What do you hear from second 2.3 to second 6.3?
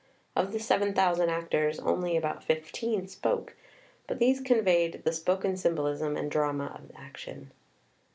fifteen spoke, but these conveyed the spoken symbolism